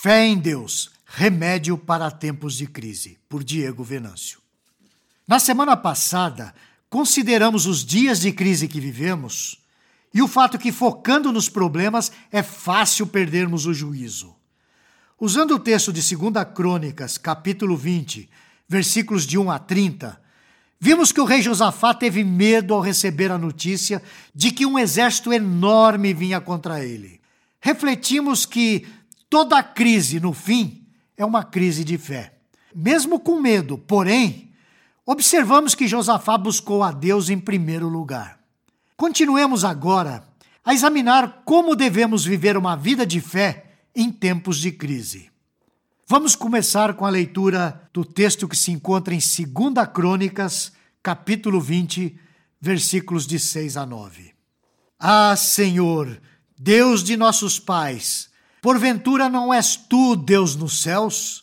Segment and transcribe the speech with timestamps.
[0.00, 4.38] Fé em Deus, remédio para tempos de crise, por Diego Venâncio.
[5.26, 6.54] Na semana passada,
[6.88, 9.60] consideramos os dias de crise que vivemos
[10.14, 14.36] e o fato que, focando nos problemas, é fácil perdermos o juízo.
[15.18, 18.30] Usando o texto de 2 Crônicas, capítulo 20,
[18.68, 20.22] versículos de 1 a 30,
[20.78, 24.00] vimos que o rei Josafá teve medo ao receber a notícia
[24.32, 27.18] de que um exército enorme vinha contra ele.
[27.60, 28.86] Refletimos que
[29.28, 30.86] toda crise, no fim,
[31.16, 32.34] é uma crise de fé.
[32.74, 34.52] Mesmo com medo, porém,
[35.04, 38.38] observamos que Josafá buscou a Deus em primeiro lugar.
[38.96, 40.24] Continuemos agora
[40.64, 43.64] a examinar como devemos viver uma vida de fé
[43.94, 45.30] em tempos de crise.
[46.06, 52.18] Vamos começar com a leitura do texto que se encontra em 2 Crônicas, capítulo 20,
[52.60, 54.32] versículos de 6 a 9.
[54.98, 56.20] Ah, Senhor,
[56.58, 58.30] Deus de nossos pais,
[58.68, 61.42] porventura não és tu Deus nos céus?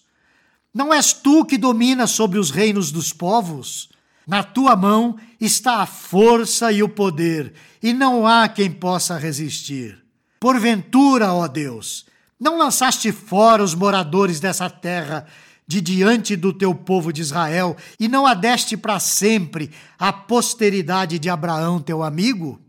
[0.71, 3.89] Não és tu que dominas sobre os reinos dos povos?
[4.27, 9.97] Na tua mão está a força e o poder, e não há quem possa resistir.
[10.39, 12.05] Porventura, ó Deus,
[12.39, 15.25] não lançaste fora os moradores dessa terra
[15.65, 21.27] de diante do teu povo de Israel, e não adeste para sempre a posteridade de
[21.27, 22.61] Abraão, teu amigo?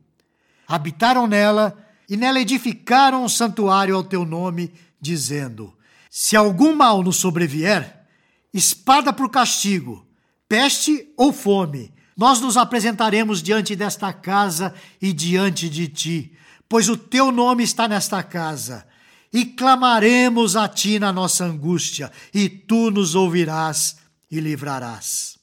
[0.66, 1.76] Habitaram nela
[2.08, 5.76] e nela edificaram um santuário ao teu nome, dizendo:
[6.10, 8.06] Se algum mal nos sobrevier,
[8.52, 10.06] espada por castigo,
[10.48, 16.32] peste ou fome, nós nos apresentaremos diante desta casa e diante de ti,
[16.68, 18.86] pois o teu nome está nesta casa.
[19.32, 23.96] E clamaremos a ti na nossa angústia, e tu nos ouvirás
[24.30, 25.36] e livrarás.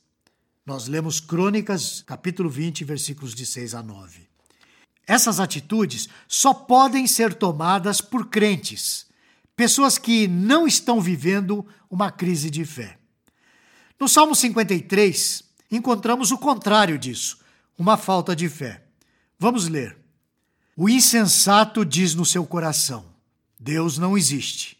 [0.66, 4.32] Nós lemos Crônicas, capítulo 20, versículos de 6 a 9.
[5.05, 9.05] Essas atitudes só podem ser tomadas por crentes,
[9.55, 12.97] pessoas que não estão vivendo uma crise de fé.
[13.99, 17.39] No Salmo 53, encontramos o contrário disso,
[17.77, 18.83] uma falta de fé.
[19.38, 19.97] Vamos ler.
[20.75, 23.05] O insensato diz no seu coração:
[23.59, 24.78] Deus não existe.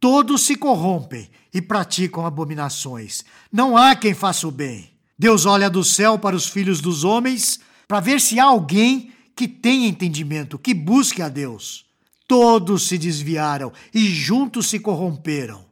[0.00, 3.24] Todos se corrompem e praticam abominações.
[3.50, 4.90] Não há quem faça o bem.
[5.18, 9.48] Deus olha do céu para os filhos dos homens para ver se há alguém que
[9.48, 11.86] tenha entendimento, que busque a Deus.
[12.26, 15.64] Todos se desviaram e juntos se corromperam.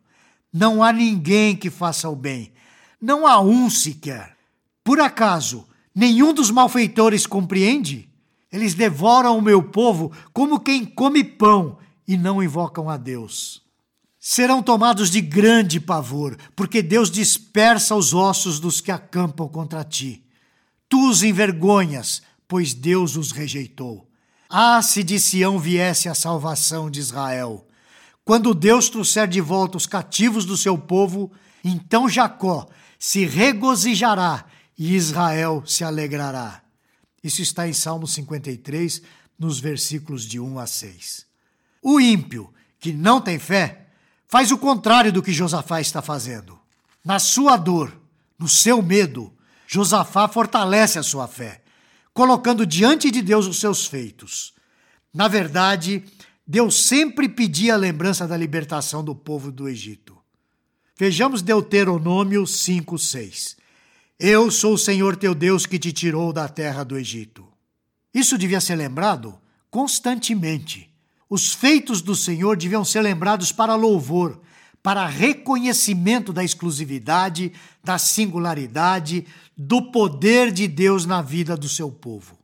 [0.52, 2.52] Não há ninguém que faça o bem,
[3.00, 4.36] não há um sequer.
[4.84, 8.08] Por acaso, nenhum dos malfeitores compreende?
[8.50, 13.62] Eles devoram o meu povo como quem come pão e não invocam a Deus.
[14.20, 20.24] Serão tomados de grande pavor, porque Deus dispersa os ossos dos que acampam contra ti.
[20.88, 24.06] Tu os envergonhas, pois Deus os rejeitou.
[24.46, 27.66] Ah, se de Sião viesse a salvação de Israel!
[28.26, 31.32] Quando Deus trouxer de volta os cativos do seu povo,
[31.64, 32.68] então Jacó
[32.98, 34.44] se regozijará
[34.78, 36.60] e Israel se alegrará.
[37.24, 39.00] Isso está em Salmo 53,
[39.38, 41.24] nos versículos de 1 a 6.
[41.82, 43.86] O ímpio, que não tem fé,
[44.28, 46.58] faz o contrário do que Josafá está fazendo.
[47.02, 47.98] Na sua dor,
[48.38, 49.32] no seu medo,
[49.66, 51.61] Josafá fortalece a sua fé,
[52.12, 54.52] colocando diante de Deus os seus feitos.
[55.12, 56.04] Na verdade,
[56.46, 60.16] Deus sempre pedia a lembrança da libertação do povo do Egito.
[60.98, 63.56] Vejamos Deuteronômio 5, 6.
[64.18, 67.46] Eu sou o Senhor teu Deus que te tirou da terra do Egito.
[68.14, 69.38] Isso devia ser lembrado
[69.70, 70.90] constantemente.
[71.28, 74.40] Os feitos do Senhor deviam ser lembrados para louvor,
[74.82, 77.53] para reconhecimento da exclusividade,
[77.84, 79.26] da singularidade,
[79.56, 82.37] do poder de Deus na vida do seu povo.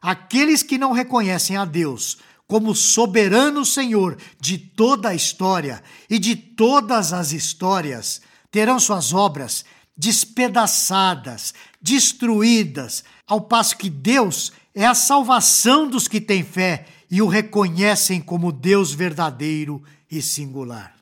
[0.00, 6.36] Aqueles que não reconhecem a Deus como soberano Senhor de toda a história e de
[6.36, 9.64] todas as histórias, terão suas obras
[9.96, 17.26] despedaçadas, destruídas, ao passo que Deus é a salvação dos que têm fé e o
[17.26, 20.95] reconhecem como Deus verdadeiro e singular.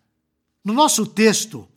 [0.65, 1.69] No nosso texto,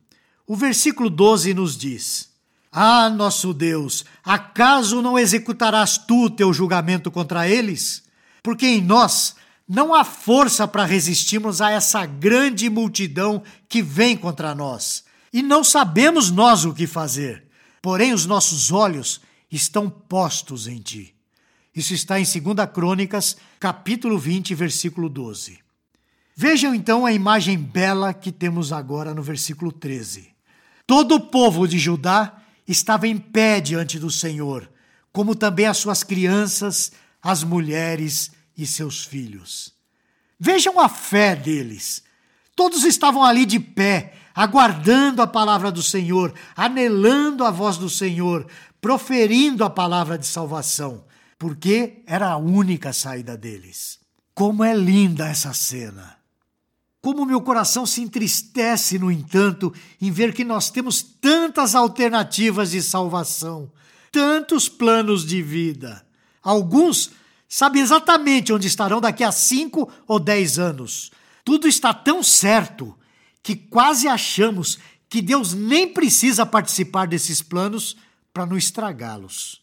[0.46, 2.30] o versículo 12 nos diz:
[2.72, 8.04] Ah, nosso Deus, acaso não executarás tu o teu julgamento contra eles?
[8.42, 9.36] Porque em nós
[9.68, 15.04] não há força para resistirmos a essa grande multidão que vem contra nós.
[15.34, 17.44] E não sabemos nós o que fazer.
[17.82, 19.20] Porém, os nossos olhos
[19.52, 21.14] estão postos em ti.
[21.76, 25.60] Isso está em 2 Crônicas, capítulo 20, versículo 12.
[26.40, 30.30] Vejam então a imagem bela que temos agora no versículo 13.
[30.86, 34.70] Todo o povo de Judá estava em pé diante do Senhor,
[35.12, 36.92] como também as suas crianças,
[37.24, 39.74] as mulheres e seus filhos.
[40.40, 42.04] Vejam a fé deles.
[42.56, 48.46] Todos estavam ali de pé, aguardando a palavra do Senhor, anelando a voz do Senhor,
[48.80, 51.04] proferindo a palavra de salvação,
[51.40, 53.98] porque era a única saída deles.
[54.36, 56.17] Como é linda essa cena!
[57.08, 62.82] Como meu coração se entristece, no entanto, em ver que nós temos tantas alternativas de
[62.82, 63.72] salvação,
[64.12, 66.06] tantos planos de vida.
[66.44, 67.12] Alguns
[67.48, 71.10] sabem exatamente onde estarão daqui a cinco ou dez anos.
[71.46, 72.94] Tudo está tão certo
[73.42, 74.78] que quase achamos
[75.08, 77.96] que Deus nem precisa participar desses planos
[78.34, 79.62] para não estragá-los.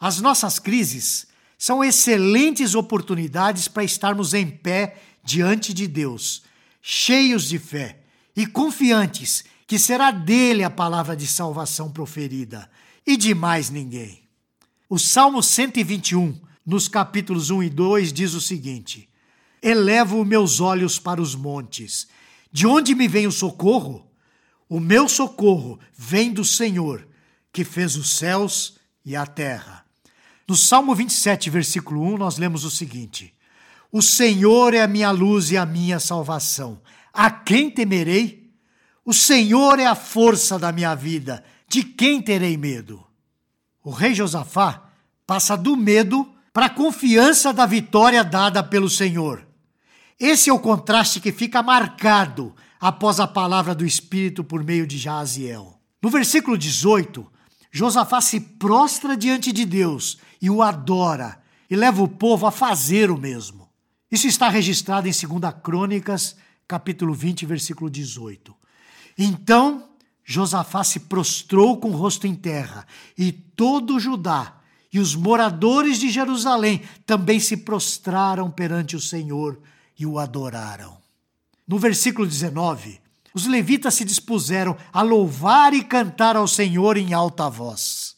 [0.00, 6.42] As nossas crises são excelentes oportunidades para estarmos em pé diante de Deus
[6.82, 8.00] cheios de fé
[8.34, 12.68] e confiantes que será dele a palavra de salvação proferida
[13.06, 14.28] e de mais ninguém.
[14.90, 19.08] O Salmo 121, nos capítulos 1 e 2, diz o seguinte:
[19.62, 22.08] Elevo meus olhos para os montes.
[22.50, 24.06] De onde me vem o socorro?
[24.68, 27.06] O meu socorro vem do Senhor,
[27.52, 29.86] que fez os céus e a terra.
[30.46, 33.34] No Salmo 27, versículo 1, nós lemos o seguinte:
[33.92, 36.80] o Senhor é a minha luz e a minha salvação.
[37.12, 38.50] A quem temerei?
[39.04, 41.44] O Senhor é a força da minha vida.
[41.68, 43.04] De quem terei medo?
[43.84, 44.84] O rei Josafá
[45.26, 49.46] passa do medo para a confiança da vitória dada pelo Senhor.
[50.18, 54.96] Esse é o contraste que fica marcado após a palavra do Espírito por meio de
[54.96, 55.78] Jaziel.
[56.00, 57.30] No versículo 18,
[57.70, 63.10] Josafá se prostra diante de Deus e o adora e leva o povo a fazer
[63.10, 63.61] o mesmo.
[64.12, 66.36] Isso está registrado em 2 Crônicas,
[66.68, 68.54] capítulo 20, versículo 18.
[69.16, 69.88] Então
[70.22, 72.86] Josafá se prostrou com o rosto em terra,
[73.16, 74.58] e todo Judá
[74.92, 79.58] e os moradores de Jerusalém também se prostraram perante o Senhor
[79.98, 80.98] e o adoraram.
[81.66, 83.00] No versículo 19,
[83.32, 88.11] os levitas se dispuseram a louvar e cantar ao Senhor em alta voz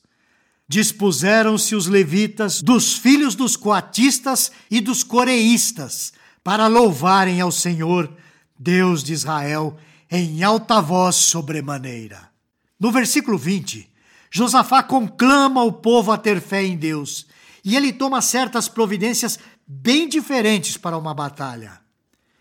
[0.69, 6.13] dispuseram-se os levitas dos filhos dos coatistas e dos coreístas
[6.43, 8.11] para louvarem ao Senhor,
[8.59, 9.79] Deus de Israel,
[10.11, 12.31] em alta voz sobremaneira.
[12.79, 13.91] No versículo 20,
[14.31, 17.27] Josafá conclama o povo a ter fé em Deus
[17.65, 21.81] e ele toma certas providências bem diferentes para uma batalha.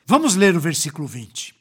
[0.05, 1.55] Vamos ler o versículo 20.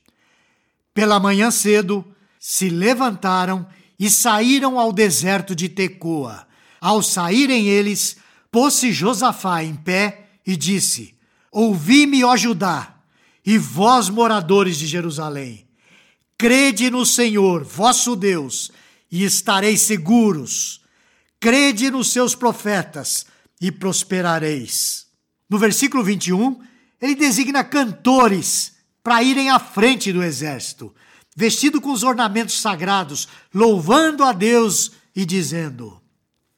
[0.93, 2.05] Pela manhã cedo
[2.41, 3.67] se levantaram
[3.99, 6.47] e saíram ao deserto de Tecoa
[6.83, 8.17] ao saírem eles,
[8.51, 11.15] pôs-se Josafá em pé e disse:
[11.53, 12.97] Ouvi-me, ó Judá,
[13.47, 15.65] e vós, moradores de Jerusalém,
[16.37, 18.73] crede no Senhor, vosso Deus,
[19.13, 20.83] e estareis seguros.
[21.39, 23.27] Crede nos seus profetas
[23.61, 25.07] e prosperareis.
[25.49, 26.61] No versículo 21,
[27.01, 28.73] ele designa cantores
[29.05, 30.93] para irem à frente do exército,
[31.37, 36.02] vestido com os ornamentos sagrados, louvando a Deus e dizendo: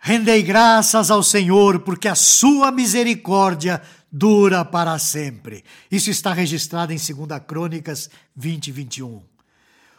[0.07, 3.81] Rendei graças ao Senhor, porque a sua misericórdia
[4.13, 5.65] dura para sempre.
[5.91, 9.23] Isso está registrado em 2 Crônicas 20, 21.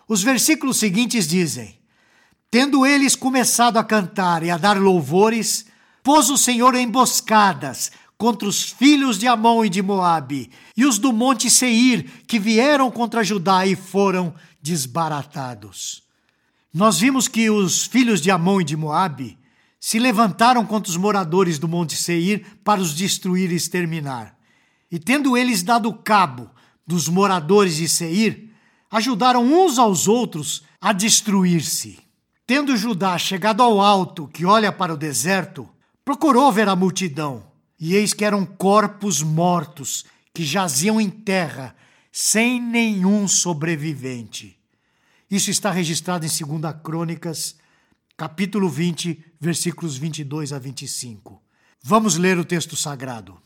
[0.08, 1.80] Os versículos seguintes dizem:
[2.52, 5.66] Tendo eles começado a cantar e a dar louvores,
[6.04, 11.12] pôs o Senhor emboscadas contra os filhos de Amon e de Moabe, e os do
[11.12, 16.04] monte Seir, que vieram contra Judá e foram desbaratados.
[16.72, 19.44] Nós vimos que os filhos de Amon e de Moabe
[19.86, 24.36] se levantaram contra os moradores do Monte Seir para os destruir e exterminar.
[24.92, 26.50] E tendo eles dado cabo
[26.88, 28.50] dos moradores de Seir,
[28.90, 32.00] ajudaram uns aos outros a destruir-se.
[32.48, 35.70] Tendo Judá chegado ao alto que olha para o deserto,
[36.04, 37.46] procurou ver a multidão,
[37.80, 41.76] e eis que eram corpos mortos que jaziam em terra,
[42.12, 44.58] sem nenhum sobrevivente.
[45.30, 47.64] Isso está registrado em 2 Crônicas
[48.18, 51.42] capítulo 20, versículos 22 a 25.
[51.84, 53.38] Vamos ler o texto sagrado.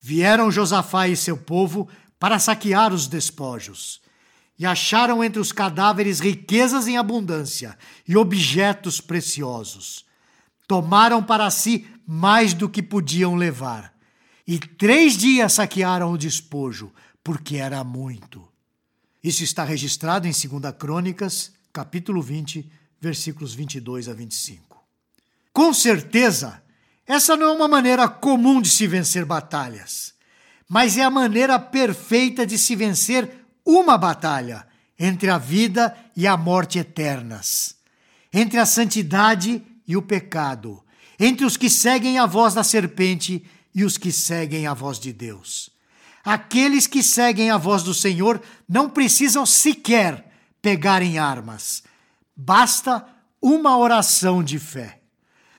[0.00, 4.00] Vieram Josafá e seu povo para saquear os despojos,
[4.58, 10.04] e acharam entre os cadáveres riquezas em abundância e objetos preciosos.
[10.68, 13.92] Tomaram para si mais do que podiam levar,
[14.46, 16.92] e três dias saquearam o despojo,
[17.22, 18.46] porque era muito.
[19.22, 22.70] Isso está registrado em 2 Crônicas, capítulo 20,
[23.04, 24.82] versículos 22 a 25.
[25.52, 26.62] Com certeza,
[27.06, 30.14] essa não é uma maneira comum de se vencer batalhas,
[30.66, 33.30] mas é a maneira perfeita de se vencer
[33.64, 34.66] uma batalha
[34.98, 37.76] entre a vida e a morte eternas,
[38.32, 40.82] entre a santidade e o pecado,
[41.20, 43.44] entre os que seguem a voz da serpente
[43.74, 45.68] e os que seguem a voz de Deus.
[46.24, 50.32] Aqueles que seguem a voz do Senhor não precisam sequer
[50.62, 51.82] pegar em armas.
[52.36, 53.06] Basta
[53.40, 55.00] uma oração de fé.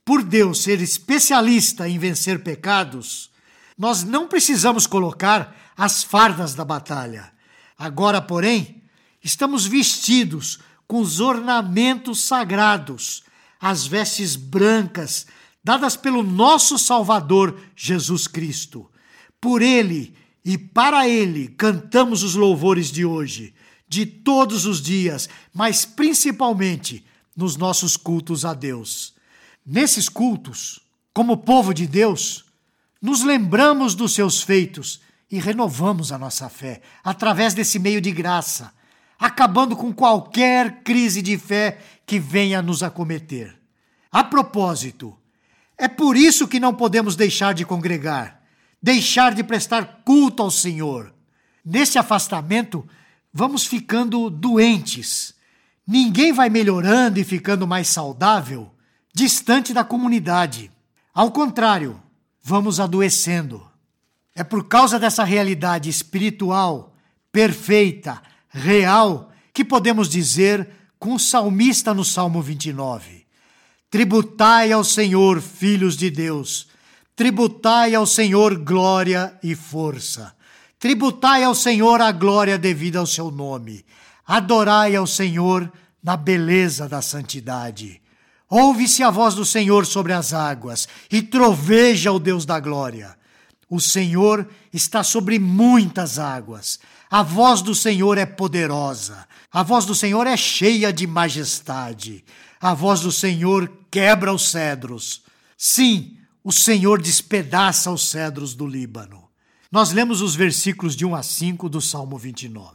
[0.03, 3.32] Por Deus ser especialista em vencer pecados,
[3.77, 7.32] nós não precisamos colocar as fardas da batalha.
[7.77, 8.82] Agora, porém,
[9.24, 13.24] estamos vestidos com os ornamentos sagrados,
[13.60, 15.25] as vestes brancas
[15.63, 18.89] dadas pelo nosso Salvador Jesus Cristo.
[19.41, 23.53] Por ele e para ele cantamos os louvores de hoje,
[23.88, 29.13] de todos os dias, mas principalmente nos nossos cultos a Deus.
[29.65, 30.80] Nesses cultos,
[31.13, 32.46] como povo de Deus,
[33.01, 38.74] nos lembramos dos seus feitos e renovamos a nossa fé através desse meio de graça,
[39.20, 43.56] acabando com qualquer crise de fé que venha nos acometer.
[44.12, 45.15] A propósito,
[45.77, 48.42] é por isso que não podemos deixar de congregar,
[48.82, 51.13] deixar de prestar culto ao Senhor.
[51.63, 52.88] Nesse afastamento,
[53.38, 55.36] vamos ficando doentes.
[55.86, 58.72] Ninguém vai melhorando e ficando mais saudável
[59.13, 60.72] distante da comunidade.
[61.13, 62.01] Ao contrário,
[62.42, 63.65] vamos adoecendo.
[64.34, 66.94] É por causa dessa realidade espiritual
[67.30, 73.25] perfeita, real, que podemos dizer com o salmista no Salmo 29.
[73.89, 76.68] Tributai ao Senhor, filhos de Deus,
[77.15, 80.35] tributai ao Senhor glória e força.
[80.86, 83.84] Tributai ao Senhor a glória devida ao seu nome.
[84.24, 85.74] Adorai ao Senhor
[86.04, 88.00] na beleza da santidade.
[88.48, 93.18] Ouve-se a voz do Senhor sobre as águas e troveja o Deus da glória.
[93.68, 96.80] O Senhor está sobre muitas águas.
[97.10, 99.27] A voz do Senhor é poderosa.
[99.51, 102.24] A voz do Senhor é cheia de majestade.
[102.62, 105.24] A voz do Senhor quebra os cedros.
[105.58, 109.25] Sim, o Senhor despedaça os cedros do Líbano.
[109.75, 112.72] Nós lemos os versículos de 1 a 5 do Salmo 29.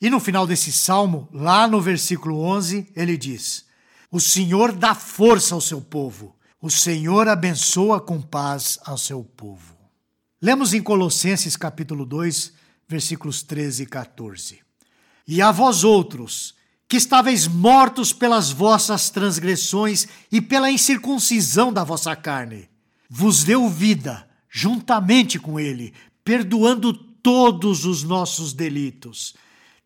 [0.00, 3.66] E no final desse salmo, lá no versículo 11, ele diz:
[4.10, 6.34] O Senhor dá força ao seu povo.
[6.58, 9.76] O Senhor abençoa com paz ao seu povo.
[10.40, 12.54] Lemos em Colossenses capítulo 2,
[12.88, 14.60] versículos 13 e 14.
[15.28, 16.54] E a vós outros,
[16.88, 22.70] que estáveis mortos pelas vossas transgressões e pela incircuncisão da vossa carne.
[23.06, 29.34] Vos deu vida juntamente com ele, perdoando todos os nossos delitos,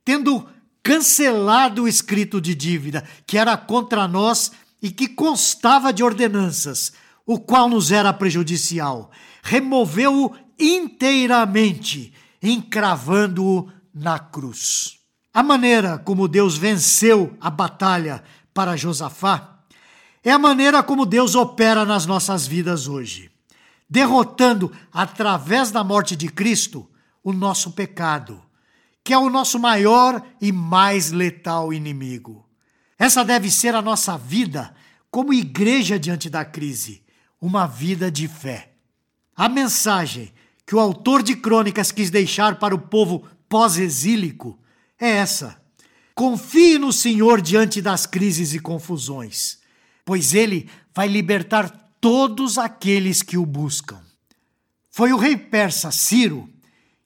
[0.05, 0.49] tendo
[0.83, 4.53] cancelado o escrito de dívida que era contra nós
[4.83, 6.93] e que constava de ordenanças,
[7.27, 9.11] o qual nos era prejudicial,
[9.43, 14.99] removeu-o inteiramente, encravando-o na cruz.
[15.33, 19.59] A maneira como Deus venceu a batalha para Josafá
[20.23, 23.31] é a maneira como Deus opera nas nossas vidas hoje,
[23.95, 26.91] derrotando através da morte de Cristo
[27.23, 28.43] o nosso pecado,
[29.05, 32.45] que é o nosso maior e mais letal inimigo.
[32.99, 34.75] Essa deve ser a nossa vida
[35.13, 37.05] como igreja diante da crise,
[37.41, 38.73] uma vida de fé.
[39.37, 40.33] A mensagem
[40.67, 44.59] que o autor de Crônicas quis deixar para o povo pós-exílico
[44.99, 45.63] é essa:
[46.17, 49.61] confie no Senhor diante das crises e confusões,
[50.05, 53.99] pois Ele vai libertar todos aqueles que o buscam.
[54.91, 56.47] Foi o rei persa Ciro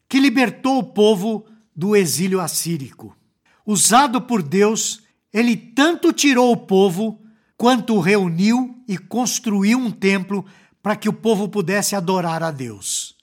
[0.08, 3.16] que libertou o povo do exílio assírico.
[3.64, 7.22] Usado por Deus, ele tanto tirou o povo
[7.56, 10.44] quanto reuniu e construiu um templo
[10.82, 13.14] para que o povo pudesse adorar a Deus.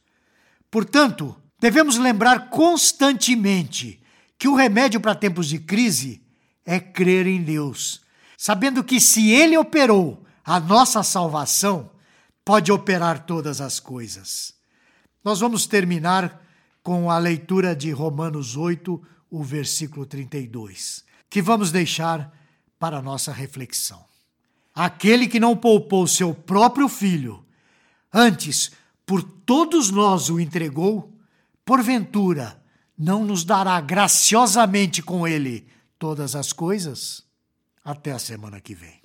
[0.71, 4.01] Portanto, devemos lembrar constantemente
[4.39, 6.21] que o remédio para tempos de crise
[6.65, 7.99] é crer em Deus,
[8.37, 11.89] sabendo que se Ele operou a nossa salvação,
[12.45, 14.53] pode operar todas as coisas.
[15.23, 16.39] Nós vamos terminar
[16.83, 22.31] com a leitura de Romanos 8, o versículo 32, que vamos deixar
[22.77, 24.05] para nossa reflexão.
[24.73, 27.43] Aquele que não poupou seu próprio filho,
[28.13, 28.71] antes
[29.03, 31.11] por todos nós o entregou,
[31.65, 32.61] porventura
[32.95, 37.23] não nos dará graciosamente com ele todas as coisas?
[37.83, 39.04] Até a semana que vem.